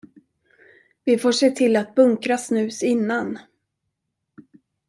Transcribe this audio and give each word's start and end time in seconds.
Vi 1.05 1.17
får 1.17 1.31
se 1.31 1.51
till 1.51 1.75
att 1.75 1.95
bunkra 1.95 2.37
snus 2.37 2.83
innan. 2.83 3.39